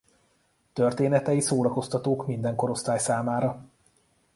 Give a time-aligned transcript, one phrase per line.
[0.73, 3.65] Történetei szórakoztatók minden korosztály számára.